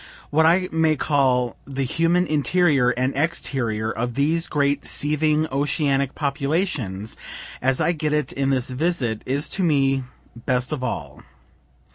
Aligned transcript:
what 0.31 0.47
I 0.47 0.67
may 0.71 0.95
call 0.95 1.57
the 1.67 1.83
human 1.83 2.25
interior 2.25 2.89
and 2.89 3.15
exterior 3.15 3.91
of 3.91 4.15
these 4.15 4.47
great 4.47 4.83
seething 4.83 5.45
oceanic 5.51 6.15
populations, 6.15 7.15
as 7.61 7.79
I 7.79 7.91
get 7.91 8.11
it 8.11 8.31
in 8.31 8.49
this 8.49 8.71
visit, 8.71 9.21
is 9.27 9.47
to 9.49 9.61
me 9.61 10.03
best 10.43 10.71
of 10.71 10.83
all. 10.83 11.21